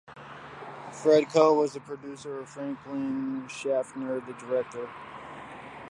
Fred 0.91 1.27
Coe 1.29 1.53
was 1.53 1.73
the 1.73 1.79
producer 1.79 2.39
and 2.39 2.49
Franklin 2.49 3.47
Schaffner 3.47 4.19
the 4.19 4.33
director. 4.33 4.89